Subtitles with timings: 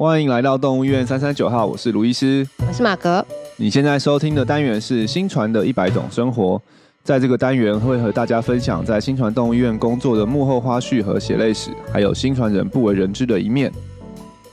[0.00, 3.22] 欢迎来到动物医院三三九号，我是卢医师，我是马格。
[3.56, 6.58] 你现在收听的单元是新传的一百种生活，
[7.04, 13.70] 在这个单元会和大家分享在新传动物医院工作的幕后花絮和血泪史，还有新传人不为人知的一面。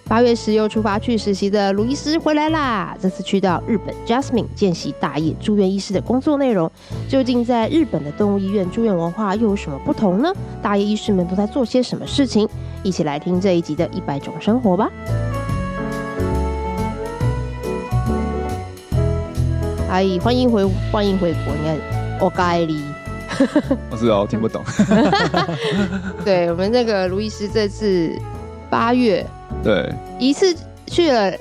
[0.09, 2.97] 八月十又出发去实习的卢医师回来啦！
[3.01, 6.69] 这次去到日本 Jasmine 见习大叶住院医师的工作内容，
[7.07, 10.29] 究竟在日本的动物医院住院文化又有什么不同呢？
[10.61, 12.45] 大叶医师们都在做些什么事情？
[12.83, 14.91] 一起来听这一集的一百种生活吧！
[19.97, 21.55] 阿姨，欢迎回，欢迎回国。
[21.55, 21.75] 你看，
[22.19, 22.83] 我该哩，
[23.89, 24.63] 我 是哦，听不懂。
[26.23, 28.11] 对我们那个卢医师这次
[28.69, 29.25] 八月。
[29.63, 31.33] 对，一次去了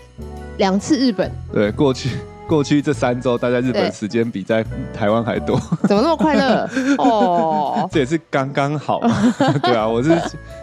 [0.57, 1.31] 两次日本。
[1.53, 2.09] 对，过去
[2.49, 5.61] 过去这三周待在日本时间比在台湾还多。
[5.83, 6.67] 怎么那么快乐？
[6.97, 9.03] 哦，这也是刚刚好。
[9.63, 10.19] 对啊，我是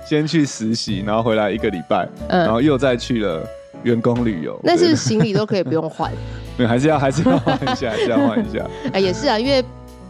[0.09, 3.47] 先去实习，然后回来一个礼拜，嗯、然后又再去了
[3.83, 4.59] 员工旅游。
[4.63, 6.11] 那是行李都可以不用换？
[6.57, 8.65] 没有，还是要还是要换一下， 还是要换一下。
[8.91, 9.63] 哎，也是啊，因为。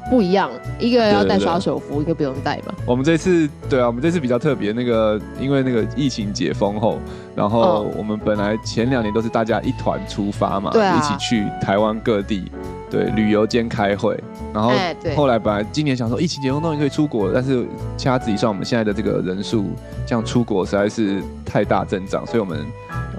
[0.10, 2.74] 不一样，一个要带刷手服，对对对，一个不用带嘛。
[2.86, 7.00] 我们这次对啊，我们这次比较特别，那个因为那个疫情解封后，
[7.34, 12.52] 然后我们本来前两年都是大家一团出发嘛，对啊，一起去台湾各地。
[12.92, 14.22] 对，旅游兼开会，
[14.54, 14.72] 然后
[15.16, 17.66] 后来本来今年想说疫情解封终于可以出国，但是
[17.98, 19.72] 掐指一算，我们现在的这个人数
[20.06, 22.60] 这样出国实在是太大增长，所以我们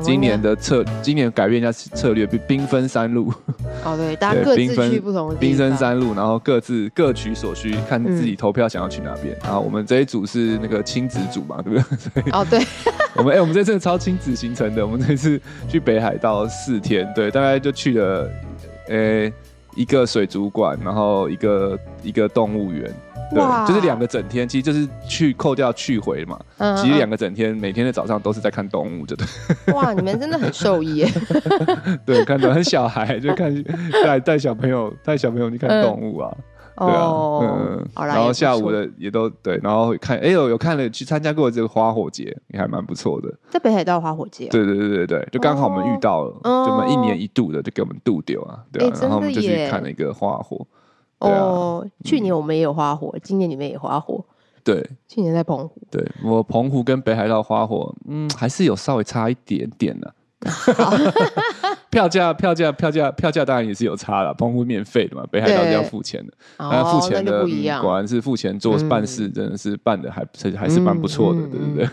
[0.00, 3.32] 今年的策今年改变一下策略，兵分三路。
[3.84, 9.36] 哦，对，大家各自去不同的地方，兵分三路，然后各自各取所需，看自己投票想要去哪边。
[9.42, 12.22] 然后我们这一组是那个亲子组嘛，对不对？
[12.32, 12.60] 哦，对。
[13.16, 18.30] 我们哎，我们这次超亲子行程的，我们这次去北海道四天，对，大概就去了，
[18.88, 19.32] 呃。
[19.76, 22.88] 一个水族馆，然后一个一个动物园，
[23.30, 29.26] 对，就是两个整天，其实就是去扣掉去回嘛，嗯嗯其实两个整天，每天的早上都是在看动物，就对。
[29.74, 31.08] 哇，你们真的很受益耶。
[32.04, 33.64] 对，看到很小孩就看
[34.04, 36.30] 带带小朋友带小朋友去看动物啊。
[36.36, 36.44] 嗯
[36.76, 37.06] 对啊，
[37.40, 43.32] 嗯，然后下午的也都对，然后看，哎呦，有看了去参加过这个花火节，也还蛮不错的。
[43.48, 50.66] 在北海道花火节，对对对对对，就刚好我们遇到了，就我们一年一度的，就给我们度丢啊，对啊，然后我们就去看了一个花火。
[51.18, 54.24] 哦，去年我们也有花火，今年你们也花火。
[54.62, 55.80] 对，去年在澎湖。
[55.90, 60.14] 对，我澎湖跟北海道花火，嗯，还是有稍微差一点点 的。
[61.90, 66.32] 票价票价票价票价当然也是有差了，澎湖免费的嘛，北海道是要付钱的。
[66.58, 67.46] 那付钱的
[67.80, 70.26] 果然是付钱做办事，真的是办的还
[70.56, 71.88] 还是蛮不错的，对不对？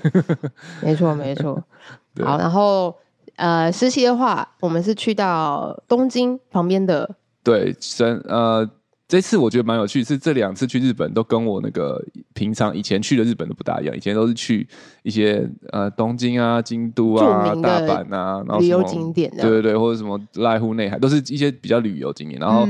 [0.82, 1.62] 没错没错。
[2.24, 2.94] 好，然后
[3.36, 7.16] 呃，实习的话，我们是去到东京旁边的。
[7.44, 8.70] 对，深呃。
[9.12, 12.02] 这次我觉得蛮有趣，是这两次去日本都跟我那个
[12.34, 13.94] 平常以前去的日本都不大一样。
[13.94, 14.66] 以前都是去
[15.04, 22.40] 一些呃东京啊、京都啊、大阪啊，然后旅游景点，对对对，或者什么濑户内海，都是一些比较旅游景点。
[22.40, 22.66] 然后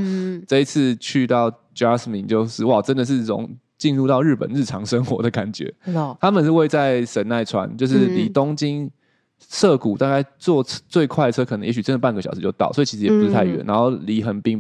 [0.47, 3.47] 这一次去到 Jasmine，就是哇，真的是融
[3.78, 5.72] 进入到日本日常生活的感觉。
[6.19, 8.90] 他们是会在神奈川，就是离东京
[9.38, 13.59] 涩谷大概坐最快的车，可能也许真的半个小时就到，所以其实也不是太远。
[13.59, 14.59] 嗯、然后离横滨。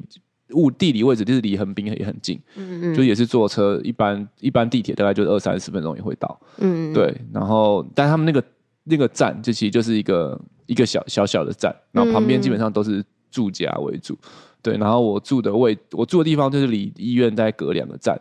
[0.53, 7.15] 物地理位置就是离横滨也很近，嗯嗯，就也是坐车，一般一般地铁大概就是二三十分钟也会到，嗯，对。
[7.33, 8.43] 然后，但他们那个
[8.83, 14.17] 那个站，就其实就是一个一个小小小的站，然后旁边基本上都是住家为主，
[14.61, 14.77] 对。
[14.77, 18.19] 然后我住的位，我住的地方就是离医院大概隔两个站，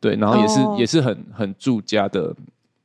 [0.00, 0.16] 对。
[0.16, 2.34] 然后也是、哦、也是很很住家的。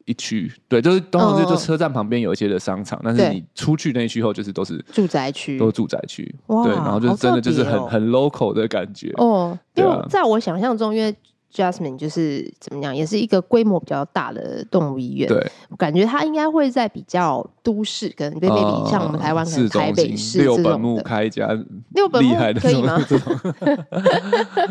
[0.05, 0.51] 一区。
[0.67, 6.23] 对，就是通常就就车站旁边有一些的商场，但是你出去那一区后，就是都是住宅区，都是住宅区。
[6.47, 9.11] 对，然后就是真的就是很很 local 的感觉。
[9.17, 11.15] 哦，因为在我想象中，因为
[11.53, 15.27] Jasmine 就是怎么样，也是一个规模比较大的动物医院。
[15.27, 21.47] 对，我感觉它应该会在比较都市，跟 maybe 像我们台湾可能台北市六本木开一家
[21.93, 22.99] 六本木可以吗？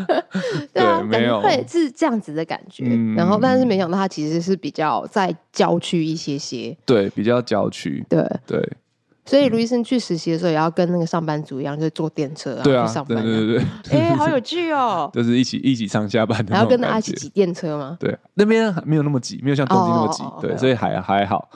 [0.73, 2.85] 对啊，没有会是这样子的感觉。
[3.15, 6.75] 然后，但是没想到它其实是比较在郊区一些些。
[6.85, 8.05] 对，比较郊区。
[8.09, 8.61] 对对。
[9.25, 13.23] 所以卢医生去实习的时候，也要跟那个上班族一样，就是坐电车啊去上班。
[13.23, 13.99] 对对对对。
[13.99, 15.09] 哎， 好有趣哦！
[15.13, 16.53] 就是一起一起上下班的。
[16.53, 17.95] 还要跟大家一起挤电车吗？
[17.99, 20.23] 对，那边没有那么挤，没有像东京那么挤。
[20.41, 21.49] 对，所以还还好。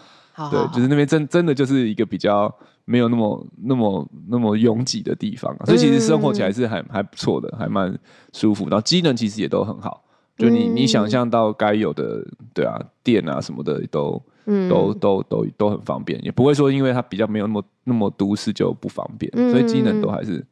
[0.50, 2.50] 对，就是那边真真的就是一个比较
[2.86, 7.94] 没有那么那么那么拥挤的地方，所以其实生活起来是还还不错的，还蛮
[8.32, 8.70] 舒服。
[8.70, 10.04] 然后机能其实也都很好，
[10.38, 12.24] 就你你想象到该有的，
[12.54, 14.22] 对啊，电啊什么的都。
[14.48, 20.44] 嗯，都都都都很方便，也不会说因为它比较没有那么那么都市就不方便，嗯、所以机能都还是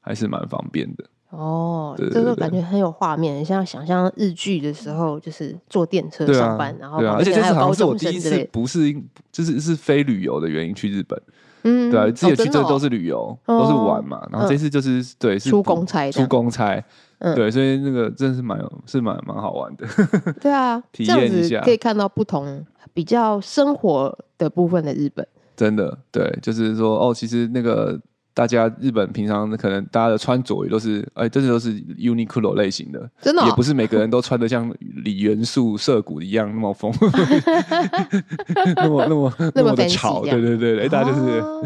[0.00, 1.04] 还是蛮方便的。
[1.30, 8.94] 哦，对对对对，这个感觉很有画面，像想象日剧的时候，就是坐电车上班，啊、然后对啊，而且这次好像是我第一次不是
[9.30, 11.18] 就是是非旅游的原因去日本，
[11.62, 16.82] 嗯，对啊，之前去这哦都是旅游，都是玩嘛，然后这次就是对是出公差，出公差，
[17.22, 19.86] 嗯，对，所以那个真的是蛮有，是蛮蛮好玩的。
[20.40, 25.26] 对啊，体验一下可以看到不同比较生活的部分的日本。
[25.56, 28.00] 真的，对，就是说哦，其实那个。
[28.34, 34.74] 大家日本平常可能大家的穿着也都是，哎，真的都是 Uniqlo 类型的，真的、哦，也不是每个人都穿的像
[35.04, 36.90] 李元素涩谷一样那么疯，
[38.74, 41.62] 那么那么那么的潮，对对对，哎，大家就是，哦、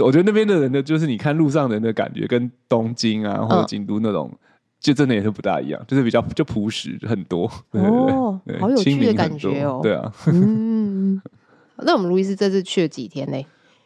[0.00, 4.36] 我觉得那边的人的，就是你看路上人的感觉，跟东京啊或者京都那种，哦、
[4.80, 11.20] 就真的也是不大一样，就是比较就朴实很多，哦，好有趣的感觉哦，对啊，嗯，
[11.76, 13.36] 那我们路易斯这次去了几天呢？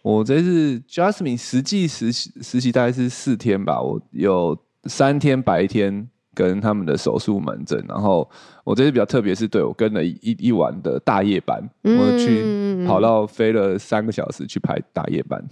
[0.02, 8.28] 我这次 Jasmine 实际实习实习大概是四天吧，我有三天白天跟他们的手术门诊，然后
[8.64, 15.42] 我这次比较特别，是对我跟了一一晚的大夜班，嗯、我去跑到飞了三个小时去排大夜班，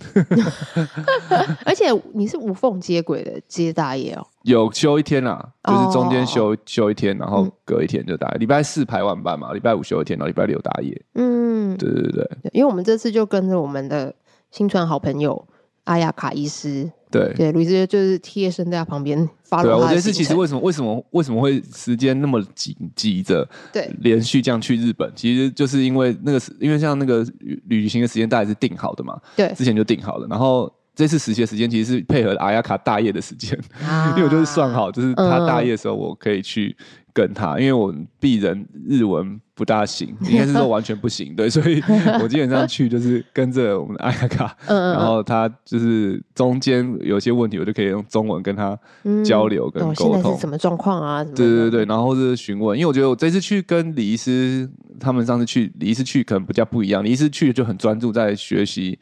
[1.64, 12.11] 而且你是无缝接轨的接大夜哦，有休一天啦，就是中间休、哦、休一天，然后隔一天就大夜，礼拜四排晚班嘛，礼拜五休一天，然后礼拜六大夜，嗯，对对。
[12.12, 14.14] 对，因为我们这次就跟着我们的。
[14.52, 15.49] 新传好朋友
[15.85, 17.32] 阿雅卡医师，对。
[17.35, 19.62] 对，路易斯就是贴身在他旁边发。
[19.62, 27.25] 对，我觉得是其实为什么为什么为什么会时间那么紧急着，对，连续这样去日本，其实就是因为那个因为像那个
[27.67, 36.77] 旅行的时间大概是定好的嘛，对，之前就定好了，然后这次实习的时间其实是配合阿雅卡大业的时间，啊、 因为我就是算好，就是他大业的时候我可以去。
[37.15, 41.79] 跟他，因为我鄙人日文不大行， 应该是说完全不行，对，所以
[42.23, 48.75] 我基本上去就是跟着我们的阿雅卡，然后他就是中间有些问题，我就可以用中文跟他
[49.23, 50.15] 交流跟沟通。
[50.15, 51.23] 现在是什么状况啊？
[51.23, 54.67] 对对对，然后是询问，因为我觉得我这次去跟李医师
[54.99, 58.99] 他们上次去，李医师去可能比较不一样，李医师去就很专注在学习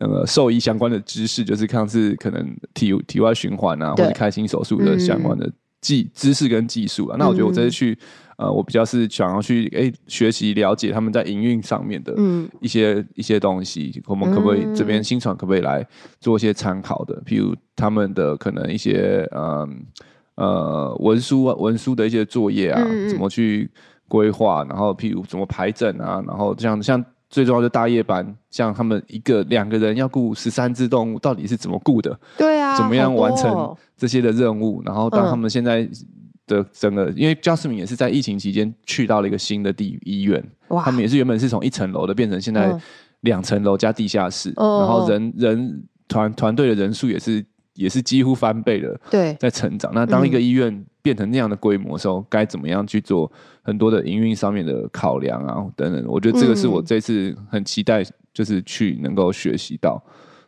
[0.00, 2.44] 那个兽医相关的知识，就是像是可能
[2.74, 5.48] 体体外循环啊，或者开心手术的相关的。
[5.82, 7.98] 技知识跟技术啊，那我觉得我这次去，
[8.36, 12.14] 嗯、呃，我比较是想要去诶学习了解他们在营运上面的
[12.60, 15.82] 一些、嗯、一些东西，我们可不可以这边新传可不可以来
[16.20, 17.22] 做一些参考的？
[17.22, 19.66] 譬如他们的可能一些呃
[20.34, 23.70] 呃文书啊文书的一些作业啊，嗯、怎么去
[24.06, 24.62] 规划？
[24.64, 26.22] 然后譬如怎么排诊啊？
[26.26, 27.02] 然后像像。
[27.30, 32.18] 最重要的大夜班，像他们一个两个人要雇十三只动物，到底是怎么雇的？
[32.36, 34.82] 对啊，怎么样完成这些的任务？
[34.84, 35.88] 然后当他们现在
[36.46, 42.76] 的整个，嗯、因为 Jasmine 也是在疫情期间去到了一个新的地医院，哇他们也是原本是从一层楼的变成现在
[43.20, 47.44] 两层楼加地下室，嗯、然后人人团团队的人数也是。
[47.74, 49.90] 也是几乎翻倍了，对，在成长。
[49.94, 53.30] 那当一个医院变成那样的规模的时候，该、嗯、怎么样去做
[53.62, 56.04] 很多的营运上面的考量啊等等？
[56.06, 60.02] 我觉得这个是我这次很期待，就是去能够学习到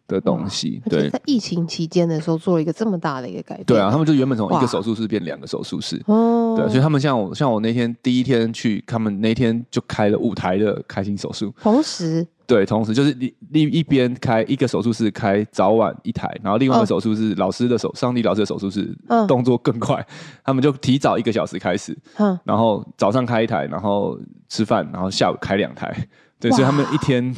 [0.06, 0.82] 的东西。
[0.88, 3.64] 对，在疫情期间的时候做了一个这么大的一个改变。
[3.66, 6.02] 对啊，他们就原本从一个手术室变两个手术室。
[6.06, 12.26] 哦，对，所以他们像我，像我那天第一天去，他们那天就开了五台的开心手术，同时。
[12.52, 18.94] 对，同时就是另另一边开一个手术室开早晚一台，然后另外一个手术室老师的手，上帝老师的手术室
[19.26, 20.06] 动作更快，
[20.44, 21.96] 他们就提早一个小时开始，
[22.44, 24.20] 然后早上开一台，然后
[24.50, 26.06] 吃饭，然后下午开两台，
[26.38, 27.34] 对，所以他们一天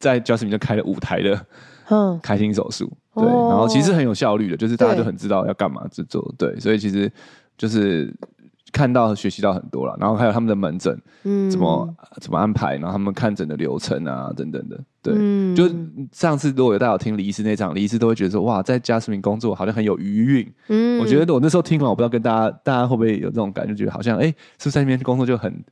[0.00, 1.46] 在 Jasmine 就开了五台的
[2.20, 7.08] 开心手术，对，然后其实很有效率的，就是大家就很知道要干嘛去做，对，所以其实
[7.56, 8.12] 就是。
[8.76, 15.66] 看到和学习到很多了，然后还有他们的门诊，嗯，怎么怎么安排，然后他们看诊的流程啊，等等的，对，嗯、就
[16.12, 24.26] 上次如果有大家有听李医师那场，李医师都会觉得说，哇，在 Jasmine 工作好像很有余韵，嗯，我觉得我那时候听完，我不知道跟大家大家会不会有这种感觉，觉得好像哎，
[24.58, 25.64] 是不是在那边工作就很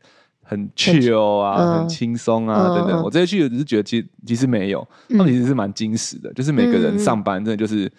[0.42, 3.02] 很 chill 啊，嗯、很轻松啊，嗯、等等。
[3.02, 7.92] 我这些去只是觉得其实其实没有，他们其实是蛮精实的，就是每个人上班真的就是。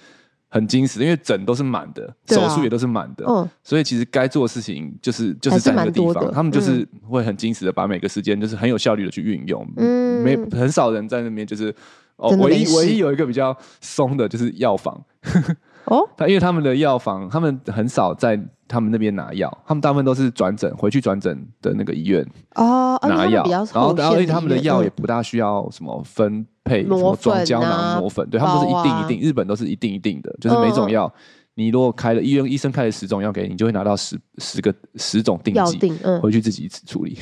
[0.55, 3.25] 很精实，因为诊都是满的，手术也都是满的，
[3.61, 11.75] 所以其实该做的事情就是就是在那个地方，他们就是会很精实的把每个时间就是很有效率的去运用，嗯，没很少人在那边就是
[12.15, 14.97] 哦，唯一唯一有一个比较松的就是药房，
[15.87, 26.47] 哦， 他因为他们的药房，他们很少在他们那边拿药，他们大部分都是转诊回去转诊的那个医院哦拿药，然后然后他们的药也不大需要什么分。
[26.65, 31.09] 配什么装胶囊、磨粉，对他们都是一定一定，日本都是一定一定的，就是每种药，
[31.53, 35.79] 你如果开了医院医生开了十种药给你，你就会拿到十十个十种定剂，
[36.21, 37.17] 回去自己处理。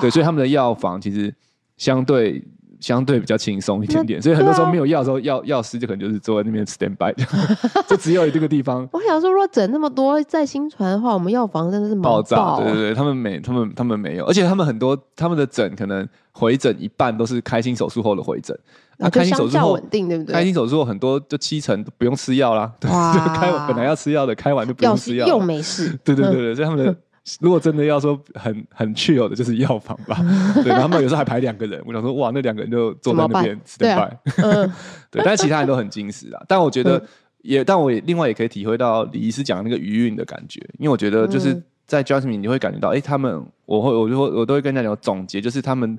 [0.00, 1.32] 对，所以他们的药房其实
[1.76, 2.42] 相对
[2.80, 7.14] 相对比较轻松一点点，所以很多时候没有药的时候，药药师就可能就是坐在那边 stand by，
[7.88, 8.88] 就只有这个地方。
[8.92, 12.56] 我想说，如果整那么多在新传的话，我们药房真的是爆炸。
[12.56, 18.56] 对对对，他们没，他们他们没有，而且他们很多他们的诊可能回诊一半都是开心手术后的回诊。
[18.98, 20.32] 那开心手术后稳定，对不对？
[20.32, 22.94] 开心手术后很多就七成都不用吃药啦，对，就
[23.38, 25.98] 开完本来要吃药的，开完就不用吃药，又没事。
[26.02, 26.96] 对对对对，所以他们的。
[27.40, 30.16] 如果真的要说很很 chill 的，就是药房吧。
[30.62, 31.82] 对，他们有时候还排两个人。
[31.86, 34.16] 我想说，哇，那两个人就坐在那边 stand by。
[34.42, 34.72] 嗯，
[35.10, 35.22] 对。
[35.24, 36.42] 但其他人都很矜持啊。
[36.46, 37.02] 但我觉得
[37.42, 40.60] 也，但我也另外也可以体会到李医师讲的那个余韵的感觉。
[40.78, 45.98] 因为我觉得就是在 Jasmine 你会感觉到，哎、欸，他们，我会，我就会，我都会跟大家讲总结，就是他们。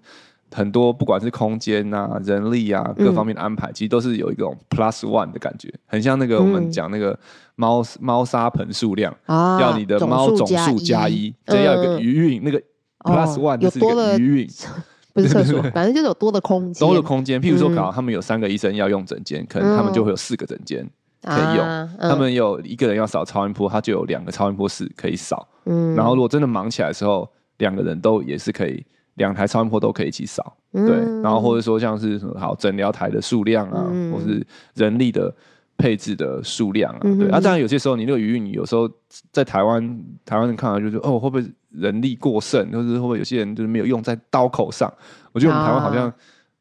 [0.52, 7.18] 很多不管是空间啊、人力啊各方面的安排，嗯、其实都是有一种 plus one 的感觉，很像那个我们讲那个
[7.56, 12.62] 猫猫砂盆数量，啊、要你的猫总数加一，这要一个余韵，嗯、那个
[13.00, 14.50] plus one 就是一个余韵，
[15.14, 17.42] 不是厕所，反正就是有多的空间，多的空间。
[17.42, 20.88] 譬如说，搞他们有三个医生要用诊间，可能他们就会有四个诊间
[21.24, 21.66] 可以用。
[21.66, 25.48] 啊嗯、他们有一个人要扫超音波，他就有两个超音波室可以扫。
[25.66, 27.28] 嗯，然后如果真的忙起来的时候，
[27.58, 28.86] 两个人都也是可以。
[29.18, 34.44] 两台超音波都可以一起扫，嗯、对，然后或者说像是什么好诊疗台的数量啊，嗯、或是
[34.74, 35.32] 人力的
[35.78, 38.90] 配置的数量啊，嗯、对，啊，当然有些时候你那个余韵，你有时候
[39.32, 44.92] 在台湾台湾人看来就是哦，会不会人力过剩，或者会不会有些人就是没有用在刀口上？
[45.34, 46.12] 我觉得我们台湾好像。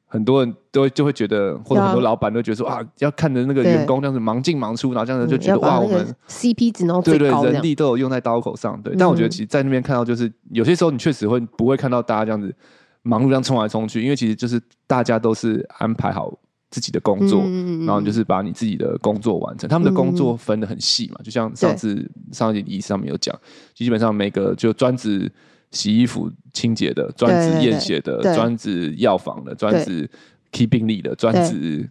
[0.08, 8.80] 很多人都就会觉得，或者很多老板都觉得说啊，要看着那个员工这样子忙进忙出，然后这样子就觉得哇，我们 CP 值能对对，人力都有用在刀口上。
[8.82, 12.54] 对，但我觉得其实，在那边看到，就是有些时候你确实会不会看到大家这样子
[13.02, 16.32] 忙碌这样冲来冲去，因为其实就是大家都是安排好
[16.70, 17.42] 自己的工作，
[17.84, 19.68] 然后就是把你自己的工作完成。
[19.68, 23.36] 他们的工作分的很细嘛，就像上次上一集上面有讲，
[23.74, 25.30] 基本上每个就专职。
[25.72, 30.08] 洗衣服、清洁的，专职验血的，专职药房的，专职
[30.52, 31.86] key 病历的，专职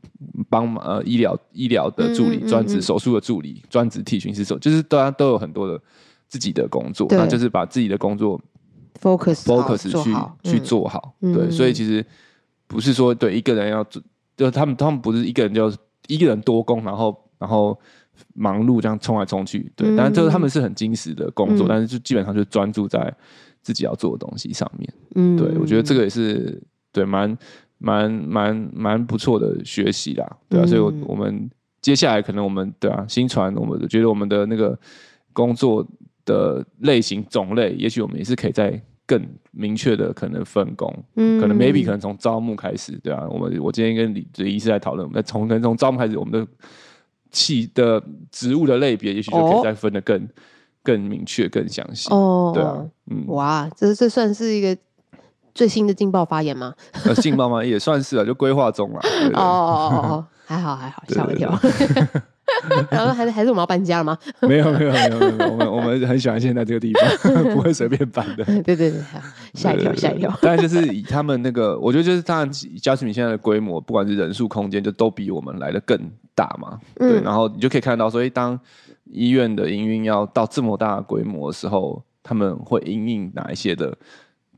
[0.50, 5.80] 帮忙呃医疗医疗的助理，专职手术的助理，专职替巡视手，就是大家都有很多的
[6.28, 8.42] 自己的工作，那就是把自己的工作
[9.00, 11.14] focus focus 去去做好。
[11.20, 12.04] 对，所以其实
[12.66, 14.02] 不是说对一个人要做，
[14.36, 15.72] 就他们他们不是一个人就
[16.08, 17.78] 一个人多工，然后然后
[18.34, 19.72] 忙碌这样冲来冲去。
[19.76, 23.14] 对，但是就是他们是很精实的工作，但是就基本上就专注在。
[23.66, 26.62] 自己要做的东西上面，嗯，对，我觉得这个也是
[26.94, 27.36] 对，蛮
[27.80, 31.50] 蛮蛮蛮不错的学习啦，对啊，所以，我我们
[31.82, 34.78] 接下来可能我们对啊，新传我们觉得我们的那个
[35.34, 35.84] 工作
[36.26, 39.20] 的类型种类，也许我们也是可以在更
[39.50, 46.48] 明确的可能分工，嗯，可能 maybe 可能从招募开始，对啊，我们我今天跟李李医师在讨论，我们从可能从招募开始，我们的
[47.32, 50.16] 气的职务的类别，也许就可以再分的更。
[50.22, 50.30] 哦
[50.86, 52.78] 更明确、更详细哦，对啊，
[53.10, 54.78] 嗯，哇，这这算是一个
[55.54, 56.74] 最新的劲爆发言吗？
[57.04, 57.62] 呃，劲爆吗？
[57.66, 59.00] 也算是啊，就规划中了。
[59.34, 61.52] 哦哦哦哦， 还好还好，吓我一跳。
[62.92, 64.18] 然后还是还是我们要搬家了吗？
[64.42, 68.46] 没有没有没有没有，我们我们很喜欢现在这个地方，不会随便搬的。
[68.46, 68.94] 对对对，
[69.56, 70.32] 吓一跳吓一跳。
[70.44, 76.00] 当然就是以他们那个，我觉得就是当然，Jasmine 现在的规模，不管是人数、空间，就都比我们来的更
[76.36, 76.80] 大嘛。
[76.96, 78.58] 对，然后你就可以看到，所以当
[79.12, 83.96] 医院的营运要到这么大的规模的时候，他们会应应哪一些的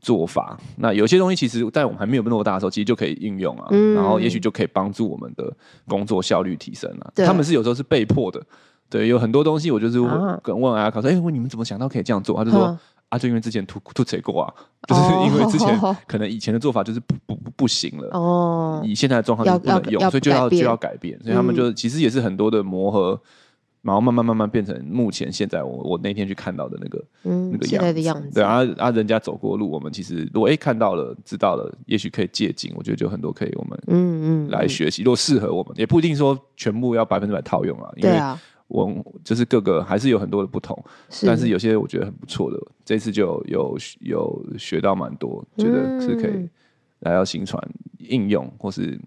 [0.00, 0.58] 做法？
[0.76, 3.66] 那有些东西其实，在我们还没有那么大的时候，其实就可以应用啊。
[3.70, 5.52] 嗯、然后也许就可以帮助我们的
[5.86, 7.10] 工作效率提升啊。
[7.14, 8.42] 对他们是有时候是被迫的，
[8.88, 14.54] 对，有很多东西我就是问问阿卡说：“哎、啊，你们怎么想到可以这样做？”他就说：“啊，啊，就因为之前突突谁过啊，
[14.88, 21.20] 就是因为之前 可能以前的做法就是不不不不行了哦，以现在的状况就不能用，所以就要就要改变。
[21.22, 23.20] 所以他们就其实也是很多的磨合。”
[23.80, 32.72] 然后慢慢慢慢变成目前现在我我那天去看到的那个、嗯、那个样子，样子对啊啊，人家走过路，我们其实如果哎看到了知道了，也许可以借鉴。
[32.76, 35.02] 我觉得就很多可以我们嗯嗯来学习。
[35.02, 37.90] 嗯嗯、如果适合我们，也不一定说全部要百分之百套用啊。
[37.96, 38.18] 因为
[38.66, 38.92] 我
[39.24, 40.76] 就是各个还是有很多的不同，
[41.08, 46.48] 是但是有些我觉得很不错的，这次就有有，有学到蛮多，觉得是可以
[46.98, 47.62] 来到新传
[47.98, 49.00] 应用或是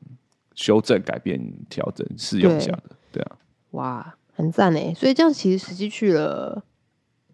[0.56, 2.72] 修正、改变、调整、试用一下
[3.12, 3.38] 对啊，
[3.72, 4.16] 哇。
[4.34, 6.64] 很赞诶，所以这样其实实际去了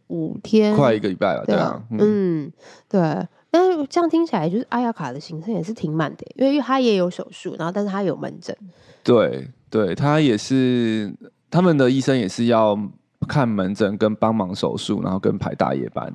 [0.07, 2.51] 五天，快一个礼拜了，对啊，嗯，
[2.89, 3.27] 对。
[3.49, 8.55] 但是这样听起来，就是阿雅卡的行程也是挺满的，因为因为他也有手术，然后但是他有门诊，
[9.03, 11.13] 对对，他也是
[11.49, 12.77] 他们的医生也是要
[13.27, 16.13] 看门诊跟帮忙手术，然后跟排大夜班。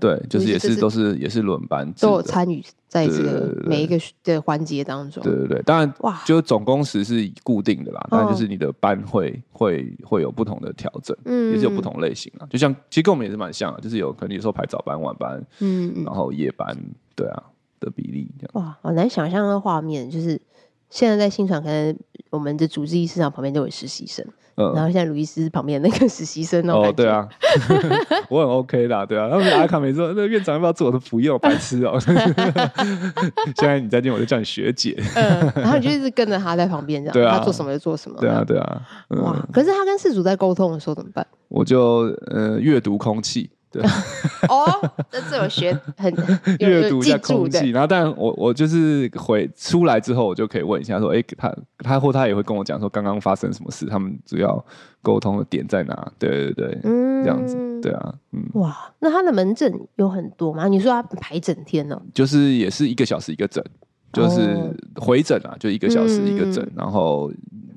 [0.00, 5.22] 对，就是也是都是也是轮班，都有参与在这个每一个的环节当中。
[5.22, 12.48] 对对对，当然哇，就总工时是固定的啦，当然就是你的班会会会有不同的调整，嗯，也是有不同类型啊。
[12.48, 16.74] 就像其实跟我们也是蛮像的，就是有可能有时候排早班、晚班，嗯，然后夜班，
[17.14, 17.42] 对啊，
[17.78, 18.50] 的比例这样。
[18.54, 20.40] 哇，好难想象的画面，就是
[20.88, 21.94] 现在在新传，可能
[22.30, 24.24] 我们的主治医师长旁边都有实习生。
[24.56, 27.28] 嗯，然后现在卢易斯旁边那个实习生哦，对啊，
[28.30, 29.26] 我很 OK 的，对啊。
[29.28, 30.86] 然后阿卡没说，那院长要不要做？
[30.88, 31.98] 我都不用，白痴哦。
[33.56, 34.96] 现在你再见，我就叫你学姐。
[35.14, 38.16] 嗯，然后你就一直跟着他在旁边这样，对啊，他做什么就做什么。
[38.20, 38.82] 对啊，对啊。
[39.10, 41.26] 哇，可是他跟事主在沟通的时候怎么办？
[41.48, 43.50] 我就呃阅读空气。
[44.48, 44.66] 哦，
[45.10, 46.12] 这次有学很
[46.60, 54.64] 阅读一下空气，然后但我我就是回出来之后，我就可以问一下说，哎，他他或他也会跟我讲说，刚刚发生什么事，他们主要
[55.02, 56.12] 沟通的点在哪？
[56.18, 60.68] 对对对，嗯，这样子，对啊，嗯，哇，那他的门诊有很多吗？
[60.68, 62.00] 你说他排整天呢？
[62.14, 63.64] 就是也是一个小时一个诊，
[64.12, 64.56] 就是
[64.96, 67.32] 回诊啊，就一个小时一个诊，然后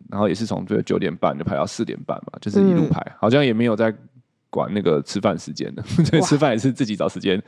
[0.09, 3.93] 然后也是从这个九点半就排到四点半嘛，就是一路排，好像也没有在。
[4.49, 7.41] 管那个吃饭时间的， 所以，吃饭也是自己找时间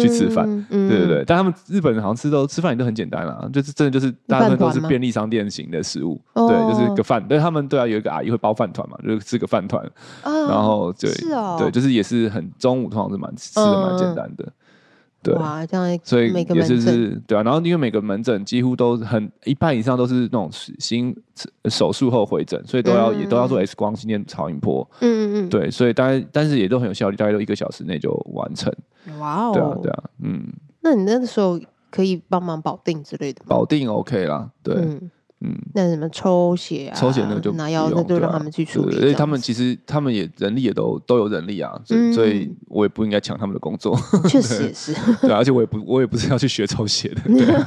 [0.00, 1.24] 去吃饭，嗯、对对对。
[1.26, 7.24] 但他们日本人好像吃都吃饭也都很简单啦，就是真的就是大部分都是便利商店型的食物，对，就是个饭。
[7.28, 9.84] 但他们对啊，有一个阿姨会包饭团嘛，就是吃个饭团，
[10.22, 11.10] 哦、然后对，
[11.58, 14.44] 对，就是也是很中午通常是蛮吃的蛮简单的。
[14.44, 14.52] 嗯
[15.26, 17.42] 对，哇，这样所以也是是，对啊。
[17.42, 21.14] 然后因为每个门诊几乎都很一半以上都是那种新
[21.64, 24.88] 手术后回诊，所以都要、嗯、也都要做 X 光、心电超音波。
[25.00, 25.48] 嗯嗯嗯。
[25.48, 28.72] 对，所以当然但是也都很有效率，大概都一个小时内就完成。
[29.18, 29.52] 哇哦。
[29.52, 30.46] 对啊对啊，嗯。
[30.80, 33.46] 那你那个时候可以帮忙保定之类的吗？
[33.48, 34.74] 保定 OK 啦，对。
[34.76, 35.10] 嗯
[35.42, 36.94] 嗯，那什么抽血啊？
[36.96, 38.96] 抽血那个就拿药，那就让他们去处理。
[38.98, 41.78] 所以他们其实他们也人力也都都有人力啊，
[42.14, 43.94] 所以我也不应该抢他们的工作。
[44.30, 44.94] 确实 也是。
[45.20, 47.20] 对，而且我也不我也不是要去学抽血的。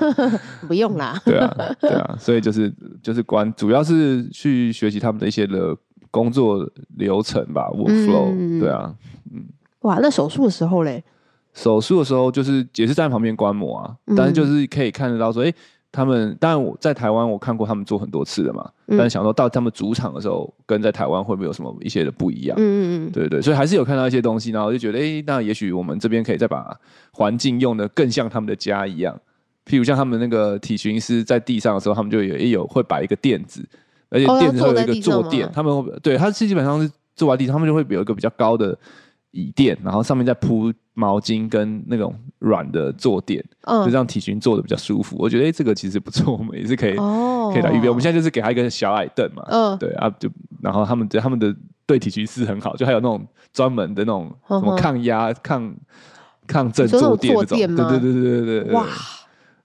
[0.68, 1.22] 不用啦。
[1.24, 2.74] 对啊，对啊，所以就是
[3.04, 5.78] 就是关，主要是去学习他们的一些的
[6.10, 8.60] 工作流程吧，workflow。
[8.60, 8.96] 对啊，
[9.32, 9.46] 嗯。
[9.82, 11.04] 哇，那手术的时候嘞？
[11.54, 15.54] 手术的时候就是也是站在旁边观摩啊，但是就是可以看得到说，哎。
[15.92, 22.56] 他们当然我在台湾我看过他们做很多次的嘛，嗯、但是想说到他们主场的时候，跟在台湾会不会有什么一些的不一样？
[22.60, 26.78] 嗯嗯嗯，对对，所以还是有看到一些东西，然后就觉得，哎、欸，那也许我们这边可以再把
[27.12, 29.20] 环境用的更像他们的家一样。
[29.66, 33.64] 譬如像他们那个体巡师在地上的时候，他们就有也有会摆一个垫子，
[34.10, 38.78] 而且垫子会有一个坐垫，哦、他们会对他是基本上是坐在地上，他们就会有一个比较高的
[39.32, 42.14] 椅垫，然后上面再铺毛巾跟那种。
[42.40, 45.18] 软的坐垫，嗯、就让体型坐的比较舒服。
[45.20, 47.90] 我觉得，哎、欸，这个其实不错，我们也是可以，哦、可以来预备。
[47.90, 50.30] 我们现在就是给他一个小矮凳嘛，嗯，对啊，就
[50.62, 51.54] 然后他们对他们的
[51.86, 55.76] 对体型是很好，就还有那种专门的那种什么抗压、抗
[56.48, 58.86] 抗震坐垫这种，对对对对对对，哇。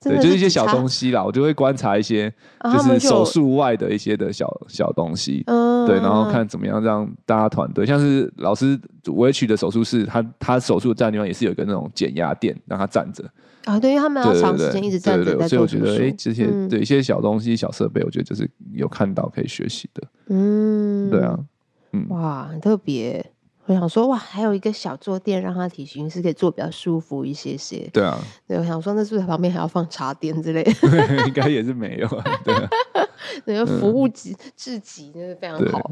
[0.04, 5.42] 对，就是一些小东西啦，我就会观察一些，就是手术外的一些的小小东西，
[5.86, 13.24] 对，然后看怎么样让大家团队，像是老师我也去的手术室，他他手术站的地方也是有一个那种减压垫，让他站着
[13.64, 21.38] 啊，对，因为他们要长时间一直站着，所以我觉得哎，这些对一些小东西、小设备，我觉得就是有看到可以学习的，嗯，对啊，
[21.92, 23.24] 嗯，哇，很特别。
[23.66, 27.88] 我想说，哇，还有一个小坐垫，让他体型是可以坐比较舒服一些些。
[27.92, 30.72] 对啊，对，我想说，那是不是旁边还要放茶垫之类的？
[31.26, 32.24] 应该也是没有啊。
[32.44, 32.68] 对啊，
[33.46, 35.90] 那个服务级至极，那是非常好。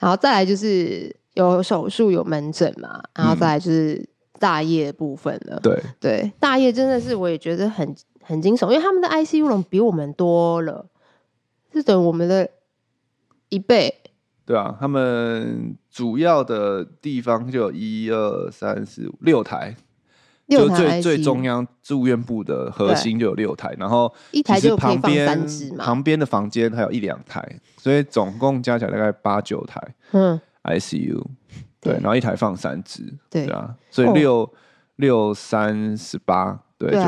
[0.00, 4.04] 然后再来就是有手术有门诊嘛，然后再来就是
[4.40, 5.60] 大夜部分了。
[5.62, 10.86] 对对，大夜真的是我也觉得很很惊悚，因为他们的 ICU 容比我们多了，
[11.72, 12.50] 是等我们的
[13.48, 14.00] 一倍。
[14.46, 19.76] 对啊，他们主要的地方就有一二三四五六台，台
[20.46, 25.46] 就最最中央住院部的核心就有六台，然后一台就旁边
[25.78, 27.42] 旁边的房间还有一两台，
[27.78, 29.80] 所以总共加起来大概八九台。
[30.12, 31.24] 嗯，ICU
[31.80, 34.50] 对，对，然后一台放三只，对，对啊，所以六、哦、
[34.96, 37.00] 六三十八，对，就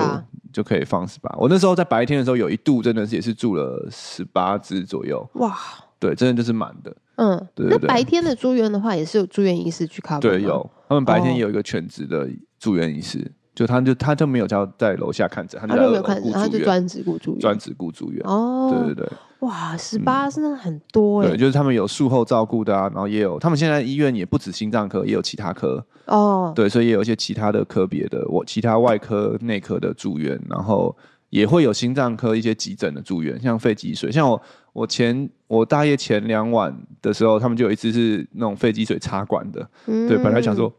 [0.55, 1.31] 就可以放十八。
[1.39, 5.55] 我那时候在白天的时候，有一度真的是也是住了十八只左右，哇，
[5.99, 6.97] 对，真的就是满的。
[7.17, 10.21] 嗯，对，对，对，那白天的住院的话，也是有住院医师去看。
[10.21, 18.23] 对，有他们白天也有一个全职的住院医师，哦、就他就他就没有叫在楼下看诊，他就没有看诊，他就专职顾住院，专职顾住院。
[18.25, 19.09] 哦，对对对，
[19.41, 21.29] 哇，十八真的很多哎。
[21.29, 26.53] 对，就是他们有术后照顾的啊，然后也有他们现在医院也不止心脏科，也有其他科哦。
[26.55, 30.95] 对，所以也有一些其他的科别的，我其他外科、内科的住院，然后
[31.37, 34.41] 也会有心脏科一些急诊的住院，像肺积水，像我。
[34.77, 36.71] 我前我大夜前两晚
[37.01, 40.71] 的时候，他们就有一次是那种肺积水插管的，嗯、对，本来想说，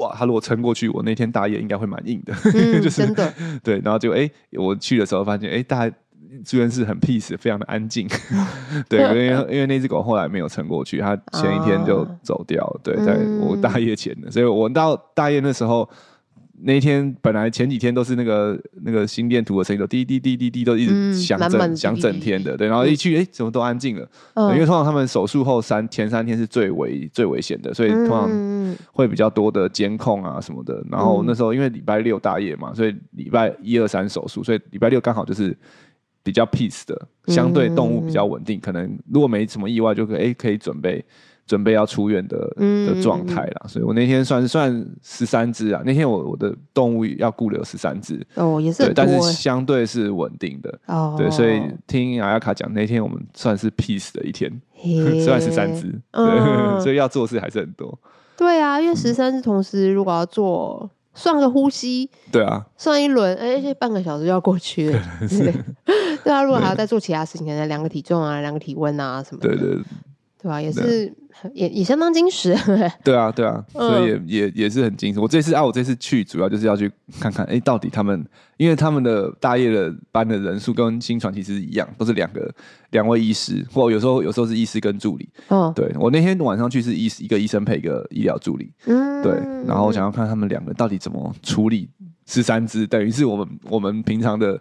[0.00, 3.34] 哇，他如果撑过去，我那天大夜应该会蛮硬的，嗯、 就是真的。
[3.62, 5.86] 对，然后就哎、欸，我去的时候发现，哎、欸，大
[6.46, 8.08] 住院室很 peace，非常的安静，
[8.88, 15.86] 对，因为因为那只狗后来没有撑过去，它前一天就走掉对，在我大夜前的，所以我到大夜那时候。
[16.62, 24.08] 那一天本来前几天都是那个那个心电图的声音都滴滴滴滴滴都一直响整响整天的，对，然后一去哎怎么都安静了，
[24.54, 30.82] 因为通常他们手术后三前三天是最危最危险的，所以通常会比较多的监控啊什么的。
[30.90, 35.56] 然后那时候因为礼拜六大夜嘛，所以礼拜一二三手术，所以礼拜六刚好就是
[36.22, 41.04] 比较 peace 的，相对动物比较稳定，可能如果没什么意外就可以哎可以准备。
[41.46, 45.80] 准备要出院的的状态啦，所以我那天算算十三只啊。
[45.86, 48.20] 那天我我的动物要顾了有十三只。
[48.34, 50.78] 哦，也是但是相对是稳定的。
[50.86, 51.14] 哦。
[51.16, 54.50] 对，所以听阿雅卡讲，那天我们算是 peace 的一天，
[55.24, 55.82] 算 十三只，
[56.12, 57.96] 对， 所以要做事还是很多。
[58.36, 65.00] 对啊，因为十三只同时如果要做算个呼吸，对啊，算一轮，哎，半个小时就要过去了。
[66.22, 69.78] 对啊，如果还要再做其他事情，可能量个体重啊，量个体温啊什么的，对对，
[70.60, 71.12] 也是。
[71.52, 72.56] 也也相当精实，
[73.04, 75.20] 对啊，对啊，所以也、嗯、也也是很精实。
[75.20, 78.24] 我这次啊，我这次去主要就是要去看看，哎、欸，到底他们，
[78.56, 82.50] 因为他们的大夜的班的人数跟新传其实一样，都是两个
[82.92, 85.28] 两位医师，或有时候有时候是医师跟助理。
[85.48, 89.32] 哦，对，我那天晚上去是医一个医生配一个医疗助理，嗯，对，
[89.66, 91.86] 然后我想要看他们两个到底怎么处理
[92.24, 94.58] 十三只，等于是我们我们平常的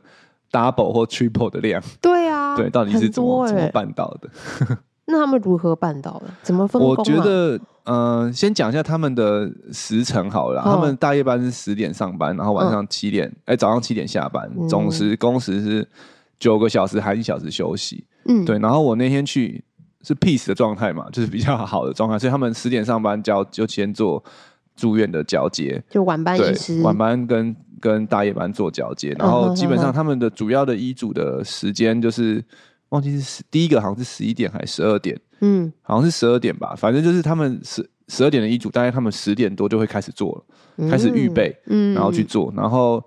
[0.52, 1.82] double 或 triple 的量。
[2.02, 4.78] 对啊，对，到底是怎么、欸、怎么办到的？
[5.08, 6.26] 那他们如何办到的？
[6.42, 6.96] 怎么分工啊？
[6.98, 10.62] 我觉得，嗯、呃，先讲一下他们的时程好了。
[10.62, 15.88] 哦、他们大夜班是十点上班，然后晚上七点，哎、嗯，早上七点下班，嗯、总时工时是
[16.40, 18.04] 九个小时，还一小时休息。
[18.26, 18.58] 嗯，对。
[18.58, 19.64] 然后我那天去
[20.02, 24.24] 是 peace 的状态嘛，就是比较好的状态， 所以他们十点上班交就先做
[24.76, 32.44] 住院的交接，就晚班医师，晚班跟跟大夜班做交接，然后基本上他们的主要的医嘱的时间就是。
[32.96, 43.04] 忘记是十第一个好像是十一点还是十二点，嗯，好像是十二点吧，反正就是他们十十二点的遗嘱，大概他们十点多就会开始做了，嗯、开始预备，嗯，然后去做，然后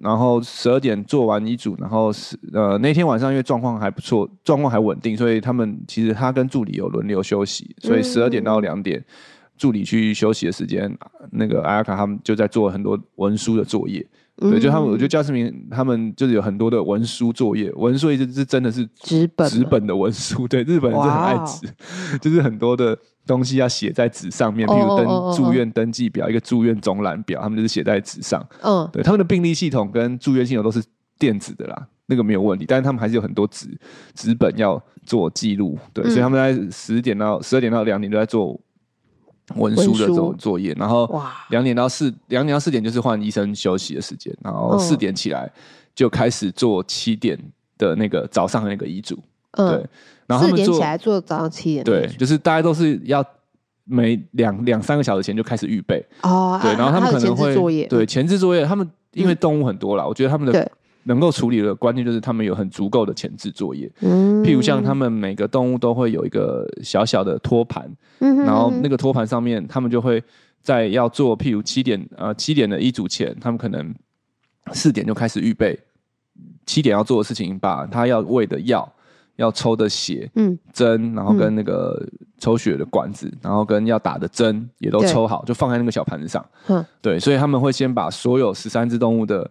[0.00, 9.04] 然后十二点做完遗嘱，然后是呃那天晚上因为状况还不错，状况还稳定，所以他们其实他跟助理有轮流休息，所以十二点到两点
[9.56, 10.92] 助理去休息的时间，
[11.30, 14.04] 那个阿雅卡他们就在做很多文书的作业。
[14.36, 20.46] 对，就他们，我觉得加斯明他们就是有很多的文书作业，文书也是真的是纸本纸本的文书。
[20.48, 21.68] 对，日本人是很爱纸
[22.18, 28.44] 就是很多的东西要写在纸上面，比如登住院登记表，一个住院总览表，他们就是写在纸上。
[28.62, 30.82] 嗯，对，他们的病历系统跟住院系统都是
[31.18, 33.68] 电子的啦，那个没有问题，但是他们还是有很多纸
[34.14, 35.78] 纸本要做记录。
[35.92, 38.58] 对，嗯、所以他们在十点到十二点到两点都在做。
[39.56, 45.50] 文书的这种作业，然后两点到四两点到四点就是换医生休息的时间，然后四点起来
[45.94, 47.38] 就开始做七点
[47.76, 49.18] 的那个早上的那个医嘱，
[49.52, 49.86] 嗯、对，
[50.26, 53.24] 然后他们做四点起来做早上七点，对，就是大家都是要
[53.84, 56.04] 每两两三个小时前就开始预备。
[56.22, 57.86] 哦，对，然后他们可能会作业。
[57.86, 60.72] 对前置作业，他们因为动物很多啦，嗯、我觉得他们的。
[61.04, 70.22] 能够处理的关键就是他们有很足够的前置作业，嗯、譬如像他们每个动物都会有一个小小的托盘，嗯、哼然后那个托盘上面，他们就会
[70.62, 73.92] 在要做譬如七点呃七点的一组前，他们可能
[74.72, 75.76] 四点就开始预备
[76.66, 78.88] 七点要做的事情，把他要喂的药、
[79.34, 80.56] 要抽的血、嗯。
[80.72, 82.00] 针，然后跟那个
[82.38, 86.46] 抽血的管子，然后跟要打的针也都抽好，就放在那个小盘子上。
[86.68, 89.50] 嗯、对，所以他们会先把所有十三只动物的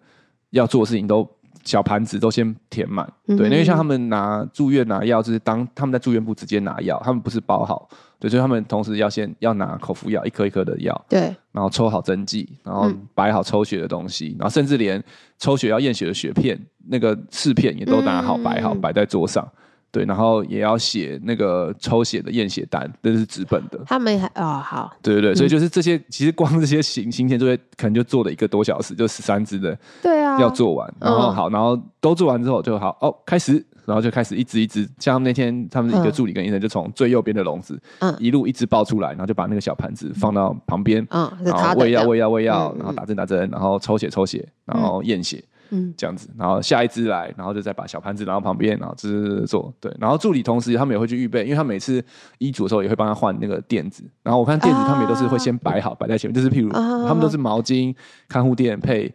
[0.52, 1.30] 要做的事情都。
[1.64, 7.88] 小盘子都先填满，对，因为像他们拿住院拿药，就是当他们在住院部直接拿药，他们不是包好，
[8.20, 15.04] 对，所以他们同时要先要拿口服药，一颗一颗的药，对，然后抽好针剂，然后摆好抽血的东西，然后甚至连
[15.38, 19.48] 抽血要验血的血片，那个试片也都拿好摆好摆在桌上。
[19.92, 23.78] 对，然后也要写那个抽血的验血单，这是纸本的。
[23.86, 33.54] 他们还哦好，对对对，嗯、所以就是这些，其实光这些行行前作业可能就做了一个多小时，就十三只的，对啊，要做完，然后好，然后都做完之后就好哦，开始，
[33.86, 45.44] 然后就开始一只一只，像那天他们一个助理跟医生就从最右边的笼子，嗯，一路一直抱出来，然后就把那个小盘子放到旁边，嗯，然后喂药喂药喂药，然后打针打针，然后抽血抽血，然后验血。
[45.72, 49.74] 嗯，这样子，然后下一只来，然后就再把小盘子拿到旁边，然后制做。
[49.80, 52.04] 对，然后助理同时他们也会去预备，因为他每次
[52.38, 54.04] 医嘱的时候也会帮他换那个垫子。
[54.22, 57.96] 然后我看垫子他们也都是会先摆好，摆在前面，就是譬如他们都是毛巾、
[58.28, 59.14] 看护垫配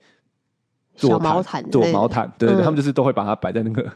[0.94, 3.86] 做毛毯，做毛毯，对对，他们就是都会把它摆在那个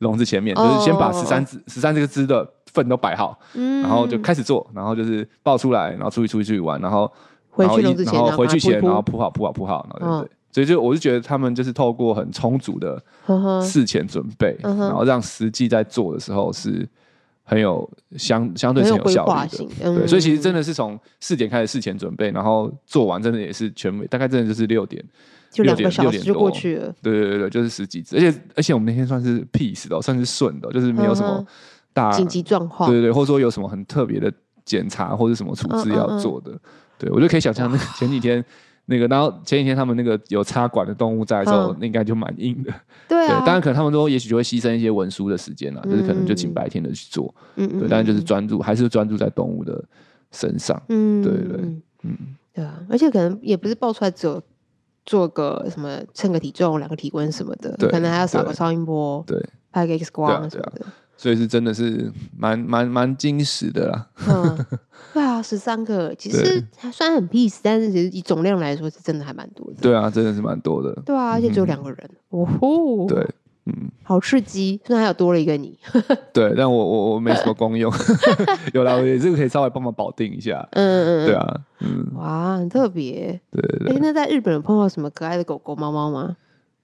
[0.00, 7.10] 笼子前面，就是先把十三只、十三这个只的粪都摆好，然后就开始做，然后就是抱出来，然后出去出去出去玩，然后
[7.56, 10.30] 然后然后回去前，然后铺好铺好铺好，然后对对。
[10.52, 13.00] 所以就我就觉得他们就是透过很充足的
[13.62, 16.88] 事前准备，然后让实际在做的时候是
[17.44, 19.66] 很有相相对是有效率的。
[19.82, 25.00] 嗯、对，所以其实真的是从四点开始事前准备，然后做完真的也是全部，大概真的就是六点，
[25.50, 26.92] 就两个小时就过去了。
[27.00, 31.46] 对对对，就是十几只，而且而且我们那天算是 peace 的，算是顺的，就是没有什么
[31.92, 32.90] 大紧急状况。
[32.90, 34.32] 对对对，或者说有什么很特别的
[34.64, 36.50] 检查或者什么处置要做的。
[36.50, 38.44] 嗯嗯嗯对，我就可以想象那个前几天。
[38.90, 42.74] 那个，然后前几天他们那个有插管的动物在的时候，那应该就蛮硬的。
[43.08, 47.32] 对啊，当然可能他们都也许就会牺牲一些文书的时间啦，就是可能就请白天的去做。
[47.54, 49.82] 嗯对，但是就是专注，还是专注在动物的
[50.32, 50.82] 身上。
[50.88, 51.60] 嗯，对对，
[52.02, 52.16] 嗯，
[52.52, 54.42] 对啊，而且可能也不是爆出来只有
[55.06, 60.86] 做个什么称个体重、量个体温什么的，可能还要扫个超音波，对，拍个 X 光什么的。
[61.20, 64.08] 所以是真的是蛮蛮蛮惊喜的啦。
[64.26, 64.66] 嗯，
[65.12, 69.76] 对啊，十三个其实虽然很 peace，但是其实以总量来说是真的还蛮多的。
[69.82, 70.94] 对啊，真的是蛮多的。
[71.04, 73.06] 对啊，而且只有两个人，哦吼。
[73.06, 73.22] 对，
[73.66, 75.78] 嗯，好刺激，虽然还有多了一个你。
[76.32, 77.92] 对，但我我我没什么功用。
[78.72, 80.66] 有啦，我也这个可以稍微帮忙保定一下。
[80.70, 81.26] 嗯嗯嗯。
[81.26, 82.06] 对啊，嗯。
[82.14, 83.38] 哇，很特别。
[83.50, 83.94] 对对对。
[83.94, 86.34] 哎，那在日本有碰到什么可爱的狗狗、猫猫吗？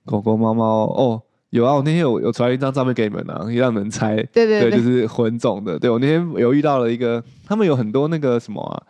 [0.04, 1.22] 狗狗、猫猫哦。
[1.56, 4.16] 有啊，我那天有有传一张照片给你们啊，让你们猜。
[4.32, 5.78] 对对对，对，就是混种的。
[5.78, 8.82] 对，我那天有遇到了一个，他们有很多那个什么啊，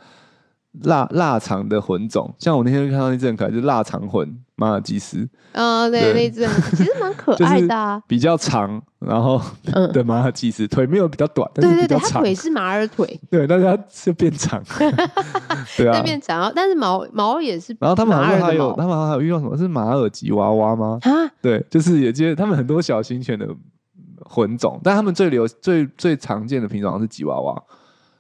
[0.83, 5.29] 腊腊肠的混种，像我那天看到那只很可爱，就是腊肠混马尔济斯。
[5.53, 9.41] 啊、哦，对，对那只其实蛮可 爱的、啊，比较长，然后
[9.93, 12.01] 的马尔济斯腿没有比较短，但是比较长。
[12.01, 13.21] 对对对，它腿是马尔腿。
[13.31, 14.63] 对，但是它就变长。
[15.79, 17.75] 对啊，变长，但是毛毛也是。
[17.81, 19.57] 然后他们好像还有，他们好像还有遇到什么？
[19.57, 20.99] 是马尔吉娃娃吗？
[21.03, 23.49] 啊，对，就是也接他们很多小型犬的
[24.25, 27.63] 混种，但他们最流最最常见的品种是吉娃娃。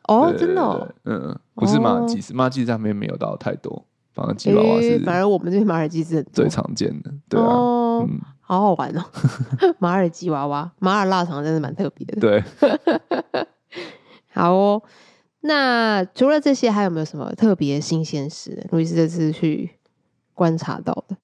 [0.09, 3.85] 哦，真的，嗯，不是马尔济斯，马尔济斯上面没有到太多，
[4.17, 7.47] 反而吉娃娃是，反而我们这边马尔济斯最常见的，对啊，
[8.01, 9.05] 嗯，好好玩哦，
[9.79, 12.43] 马尔吉娃娃，马尔腊肠真的蛮特别的，对，
[14.33, 14.83] 好哦，
[15.43, 18.67] 那除了这些，还有没有什么特别新鲜事？
[18.73, 19.73] 路易斯这次去
[20.33, 21.17] 观察到的。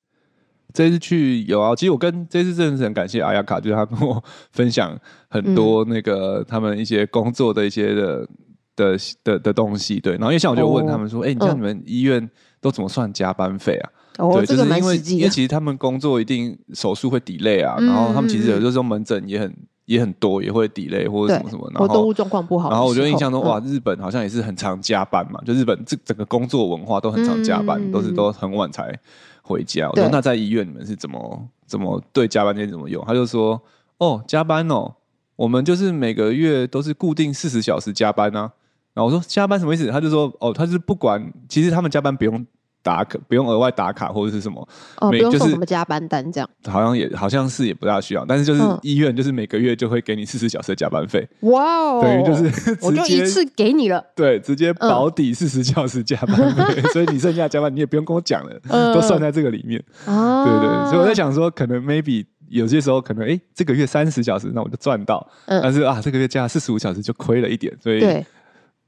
[0.75, 4.95] 这次去有啊，其实我跟这次真的是很感谢阿雅卡，就是他跟我分享
[5.31, 8.29] 很多那个他们一些工作的一些的。
[8.75, 12.29] 的的的东西，对，然后因为像我就问他们说，哎、oh, 欸，你像你们医院
[12.62, 19.53] 都怎么算加班费啊？Oh, 对，就是因为因为其实他们工作一定手术会 delay 啊，嗯、然后他们其实有的时候门诊也很
[19.87, 28.96] 也很多，也会 delay 或者什么什么，然后动物状况不好，然后我就印象中哇，日本好像也是很常加班嘛，就日本这整个工作文化都很常加班，嗯、都是都很晚才
[29.42, 29.90] 回家。
[29.90, 33.05] 我说那在医院你们是怎么怎么对加班这怎么用？
[33.05, 33.61] 他就说
[33.98, 34.94] 哦，加班哦，
[35.35, 38.53] 我们就是每个月都是固定四十小时加班啊。
[38.95, 39.89] 然后我说加班什么意思？
[39.91, 42.47] 他就说哦，他是不管，其实他们加班不用
[42.83, 44.69] 打卡，不用额外打卡或者是什么，
[45.01, 46.51] 哦，不用送什么加班单这样。
[46.69, 51.27] 好像也好像是也不大需要，但是就是医院就是每个月就会给你四十小时的加班费。
[51.41, 58.61] 哇哦，等于就是 我就一次给你了，对，直接保底四十小时加班费， 所以你剩下加班你也不用跟我讲了，
[58.93, 59.83] 都算在这个里面。
[60.05, 68.05] 啊，对对，所以我在想说，可能 maybe 有些时候可能哎，这个月三十小时那我就赚到，但是啊这个月加四十五小时就亏了一点，所以。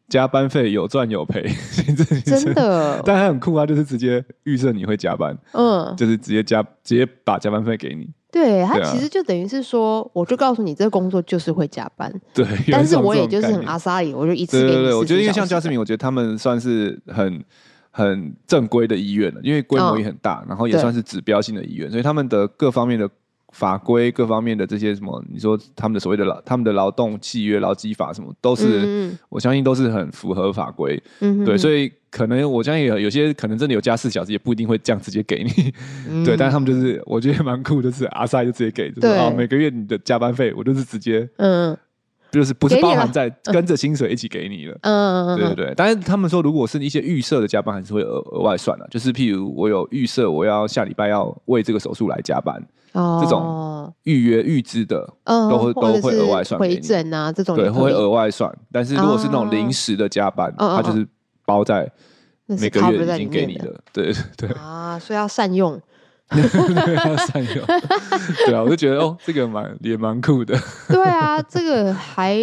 [0.09, 1.43] 加班费有赚有赔，
[2.25, 3.64] 真的，但他很酷啊！
[3.64, 8.09] 就是直接预设你会加班，嗯，就是直接加，直接把加班费给你。
[8.31, 12.12] 对，他其实就等于是说，我就告诉你，这个工作就是会加班。
[12.35, 14.73] 对，但是我也就是很阿莎里，我就一次给你。
[14.73, 17.43] 对对对，我觉得因为像加世明，我觉得他们算是很
[17.90, 23.09] 很正规的医院了，因为规模也很大，然后也算是指标性的医院，所以他们的各方面的。
[23.55, 31.01] 法规各方面的这些什么，你说他们的所谓的劳，他们的劳动契约、劳基法什么，都是、嗯、我相信都是很符合法规。
[31.21, 35.73] 嗯哼，对，所以可能我相信有有些可能真的有加四小时，也不一定会这样直接给你。
[36.11, 41.77] 嗯、对，但是他们就是我觉得蛮酷，就是阿塞就直接给，就是啊，每个月你的加班费我就是直接，嗯，
[42.35, 44.77] 就是不是包含在跟着薪水一起给你了。
[44.83, 45.75] 嗯，对对对。
[45.77, 48.87] 但是他们说，如果是一些预设的加班，还是会额额外算的。
[48.90, 52.61] 就是譬如我有预设，我要下礼拜要为这个手术来加班。
[52.92, 56.59] 哦，这种预约预支的，都会都会额外算。
[56.59, 58.53] 回诊啊，这种对会额外算。
[58.70, 61.07] 但是如果是那种临时的加班，它就是
[61.44, 61.90] 包在
[62.47, 63.75] 每个月已经给你的。
[63.92, 65.81] 对对啊，所以要善用，
[66.37, 67.66] 要善用。
[68.47, 70.59] 对啊，我就觉得哦，这个蛮也蛮酷的。
[70.88, 72.35] 对啊，这个还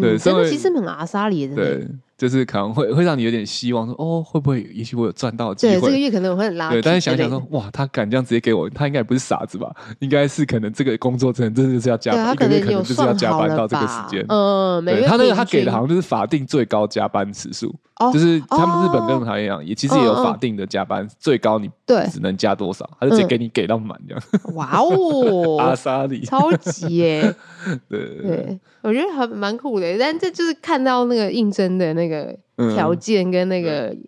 [0.00, 1.54] 对，真的其实很阿莎里的。
[1.54, 5.72] 对，就是可能会会让你有点希望说，说哦，会不会也许我有赚到机会？
[5.74, 6.70] 对，这个月可能我会很拉。
[6.70, 9.74] 对，但是想想说，哇，他敢这样直接给我，他应该不是傻子吧？
[9.98, 14.24] 应该是可能这个工作真的真的是要加班，一个月可能就是要加班到这个时间。
[14.28, 24.22] 嗯，对，他那个他给的好像就是法定最高加班时数，哦、就是他们日本跟台湾一样，也其实也有法定的加班，最高你对只能加多少，他就直接给你给到满这样。
[24.54, 27.34] 哇哦， 阿萨里，超级耶！
[27.88, 32.36] 对对，对，我觉得还蛮酷的，但这就是看到那个应征的那个
[32.74, 34.04] 条件跟那个、嗯、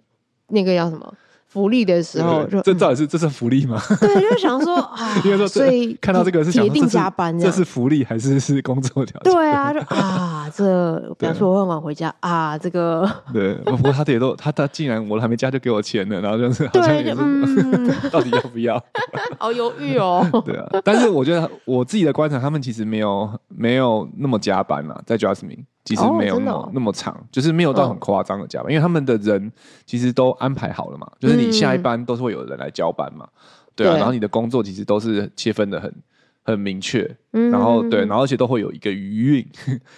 [0.48, 1.14] 那个叫什么？
[1.48, 3.80] 福利的时候，这到底是这是福利吗？
[3.98, 9.32] 对，就想说啊， 因为说所以看到这个是铁定加班，这是福利还是是工作条件？
[9.32, 18.82] 对啊，就啊，这比方说我很晚回家啊，这个对，不过 他也都他他竟然我还没加就给我钱了，然后就是 好像也是，嗯、 到底要不要？
[19.38, 20.26] 好犹豫哦。
[20.44, 25.64] 对啊，但是我觉得我自己的观察，他们其实没有没有那么加班啊，在 Jasmine。
[25.84, 29.52] 其实没有那么、哦哦、那么长，就是没有到很夸张的加班，嗯、因为他们的人
[29.84, 33.38] 其实都安排好了嘛，就是你下一班都是会有人来交班嘛，嗯、
[33.76, 35.94] 对啊，对，然后你的工作其实都是切分的很
[36.46, 39.46] 很明确，嗯、然后对，然后而且都会有一个余韵，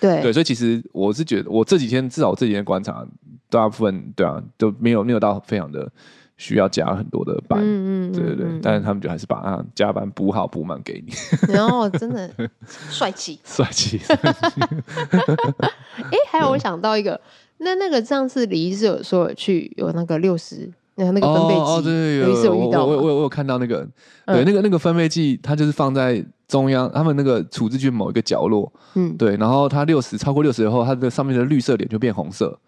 [0.00, 3.06] 对 对，所以其实我是觉得，我这几天至少我这几天观察，
[3.50, 5.92] 大部分对啊都没有没有到非常的。
[6.40, 11.12] 需要加很多的班，嗯嗯，对对对，但是他们就还是把他加班补好补满给你，
[11.52, 12.30] 然后真的
[12.64, 13.98] 帅气，帅气。
[14.06, 14.16] 哎，
[16.30, 17.20] 还有我想到一个，
[17.56, 21.88] 那那个上次李医师有说去有那个六十，那那个分贝计，
[22.26, 23.86] 李医师有遇到，我我我有看到那个，
[24.26, 32.58] 对，那个那个分贝计，它就是放在中央，他们那个处置区某一个角落，嗯，对，然后它六十超过六十以后，它的上面的绿色点就变红色，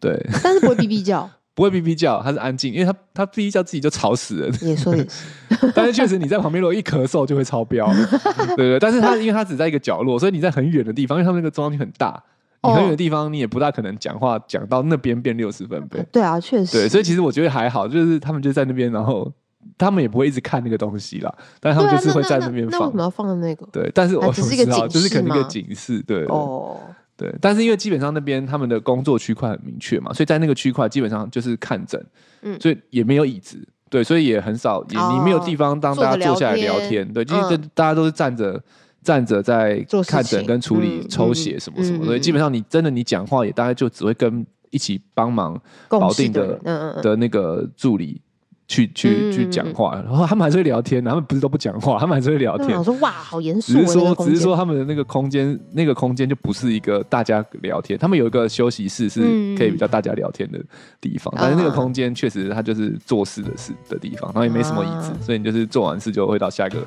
[0.00, 1.30] 对，但是不会哔哔叫。
[1.56, 4.52] 不会哔哔叫，它是安静，因为它它哔哔叫自己就吵死人。
[4.60, 5.24] 也说也是，
[5.74, 7.90] 但是确实你在旁边如果一咳嗽就会超标，
[8.54, 8.78] 对，对对。
[8.78, 12.22] 但是它因为它只在一个角落，所以你在很远的地方，因为他们那个中央区很大，
[12.68, 16.04] 你很远的地方你也不大可能讲话讲到那边变六十分贝。
[16.12, 16.72] 对啊，确实。
[16.72, 19.32] 对，所以其实我觉得还好，就是他们就在那边，然后
[19.78, 22.80] 他们也不会一直看那个东西啦，但是他们就是会在那边放。
[22.80, 23.66] 那为什么要放在那个？
[23.72, 26.24] 对，但是我只是一个警示，就是可能一个警示，对。
[26.26, 26.78] 哦。
[27.18, 31.98] 对，但是因为基本上那边他们的工作区块很明确嘛，所以在那个区块基本上就是看诊，
[32.42, 33.56] 嗯，所以也没有椅子，
[33.88, 38.62] 对，所以也很少，也你没有地方当大家坐下来聊天，对，就是大家都是站着
[39.06, 45.56] 站着在看诊跟处理抽血什么什么，所以基本上你真的你讲话也大概就只会跟一起帮忙
[45.88, 46.58] 保定的
[47.00, 48.20] 的那个助理。
[48.68, 52.76] 去去去讲话，然后他们还是会聊天，他们不是都不讲话， 他们还是会聊天。
[52.76, 53.72] 我说哇，好严肃。
[53.74, 57.96] 只是说，只是说他们的那个空间，那个空间就不是一个大家聊天。
[57.96, 59.20] 他们有一个休息室，是
[59.56, 60.60] 可以比较大家聊天的
[61.00, 66.84] 地方，但是那个空间确实它就是做事的事的地方，然后也没什么椅子，所以你就是做完事就会到下一个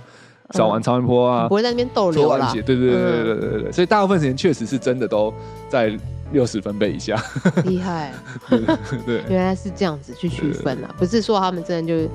[0.51, 2.51] 扫完超音波啊，不会在那边逗留了。
[2.53, 5.33] 对对对对对对对，所以大部分时间确实是真的都
[5.69, 5.97] 在。
[6.31, 7.19] 六十分贝以下，
[7.65, 8.13] 厉害，
[9.03, 12.09] 对， 原来是这样子去区分啊，不是说他们真的就是，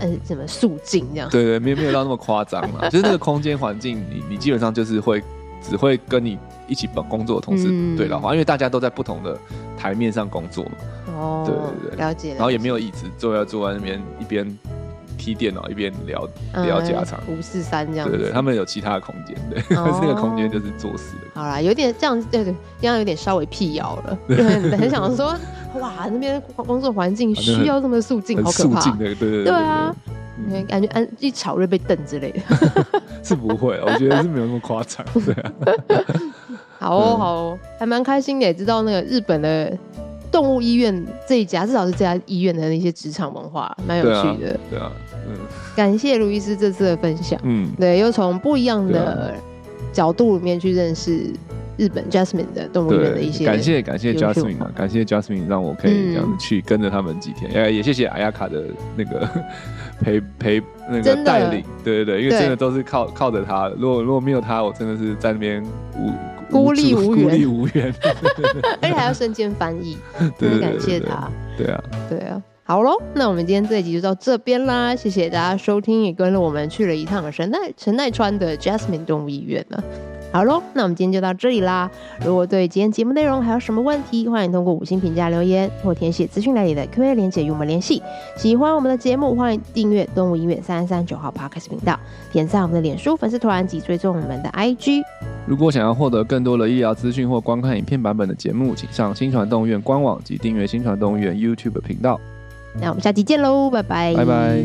[0.00, 5.22] 嗯，怎么肃静这样，对对，没有没有到那么夸张嘛， 就是那个空间环境，你你基本上就是会
[5.60, 9.38] 只会跟你一起本工作的同事对老话，因为大家都在不同的
[9.76, 10.70] 台面上工作嘛，
[11.14, 14.46] 哦，对对对，了解，然后也没有椅子，坐要坐在那边一边。
[15.22, 16.28] 踢电脑一边聊
[16.64, 18.10] 聊家常，五四三这样。
[18.10, 21.40] 对对，他们有其他的空间，对，但是那个空间就是做事的。
[21.40, 24.18] 好啦，有点这样，对对，这样有点稍微辟谣了。
[24.26, 25.32] 对很想说，
[25.78, 28.90] 哇，那边工作环境需要这么肃静，好可怕。
[28.96, 29.94] 对对对啊，
[30.66, 32.40] 感觉安一吵就被瞪之类的。
[33.22, 35.06] 是不会，我觉得是没有那么夸张。
[35.24, 35.52] 对啊。
[36.80, 39.72] 好哦，好哦，还蛮开心的，也知道那个日本的。
[40.32, 44.58] 动物医院这一家，至少是这家医院的那些职场文化，蛮有趣的。
[44.70, 44.90] 对啊，
[45.28, 45.36] 嗯，
[45.76, 47.38] 感谢卢医师这次的分享。
[47.44, 49.34] 嗯，对，又从不一样的
[49.92, 51.30] 角度里面去认识
[51.76, 53.44] 日本 Jasmine 的动物园的一些。
[53.44, 57.52] 感谢感谢 Jasmine 嘛，感谢 Jasmine 让我可以这样子去跟着他们几天。
[57.52, 58.64] 哎，也谢谢阿亚卡的
[58.96, 59.28] 那个
[60.00, 61.62] 陪陪那个带领。
[61.84, 63.70] 对对对，因为真的都是靠靠着他。
[63.78, 65.62] 如果如果没有他，我真的是在那边
[65.96, 66.10] 无。
[66.52, 67.92] 孤立无援，孤立无援，
[68.80, 69.96] 而且还要瞬间翻译，
[70.38, 71.30] 真的感谢他。
[71.56, 79.82] 对啊，对啊，好喽，那我们今天这一集就到这边啦，谢谢大家收听，也跟着我们去了一趟神奈神奈川的 Jasmine 动物医院呢。
[80.32, 81.90] 好喽那我们今天就到这里啦。
[82.24, 88.02] 如果对今天节目内容还有什么问题欢迎通过五星评价留言或填写资讯来里的 qa 连接与我们联系。
[88.36, 91.98] 喜欢我们的节目欢迎订阅动物医院三三九号 podcast 频道
[92.32, 95.02] 点赞我们的脸书粉丝团及追踪我们的 ig
[95.46, 102.18] 如果想要获得更多的医疗资讯或观看影片版本的节目请上新传动物院官网及订阅新传动物园 youtube 频道。
[102.80, 104.14] 那我们下期见喽拜拜。
[104.14, 104.62] 拜拜。